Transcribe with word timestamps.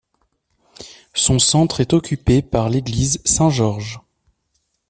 Son 1.13 1.37
centre 1.37 1.79
est 1.79 1.93
occupé 1.93 2.41
par 2.41 2.69
l’église 2.71 3.21
Saint-Georges. 3.23 3.99